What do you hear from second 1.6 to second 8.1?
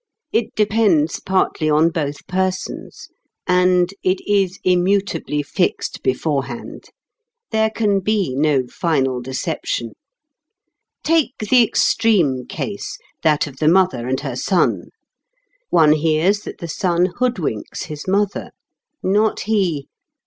on both persons. And it is immutably fixed beforehand. There can